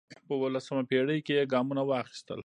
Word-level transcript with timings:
په 0.27 0.33
اوولسمه 0.37 0.83
پېړۍ 0.89 1.19
کې 1.25 1.33
یې 1.39 1.49
ګامونه 1.53 1.81
واخیستل 1.85 2.39